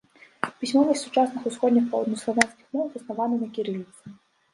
[0.61, 4.03] Пісьмовасць сучасных усходніх паўднёваславянскіх моў заснавана на кірыліцы.